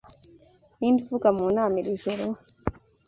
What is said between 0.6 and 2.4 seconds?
Ninde uvuga mu nama iri joro?